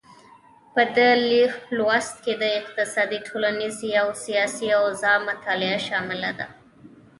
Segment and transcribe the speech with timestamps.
[0.73, 1.09] په دې
[1.77, 6.47] لوست کې د اقتصادي، ټولنیزې او سیاسي اوضاع مطالعه شامله ده.